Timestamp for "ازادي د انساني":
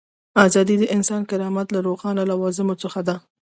0.45-1.25